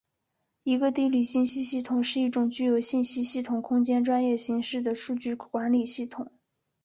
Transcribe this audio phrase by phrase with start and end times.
[0.63, 6.31] 一个地理信息系统是一种具有信息系统空间专业形式的数据管理系统。